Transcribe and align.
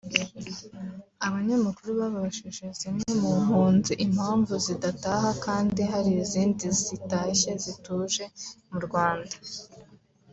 Abanyamakuru 1.27 1.89
babajije 1.99 2.65
zimwe 2.79 3.09
mu 3.21 3.31
mpunzi 3.43 3.93
impamvu 4.05 4.53
zidataha 4.65 5.29
kandi 5.45 5.81
hari 5.91 6.11
izindi 6.23 6.65
zitashye 6.81 7.51
zituje 7.63 8.23
mu 8.69 8.79
Rwanda 8.85 9.35